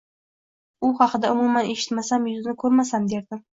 [0.87, 3.47] U haqida umuman eshitmasam, yuzini ko`rmasam derdim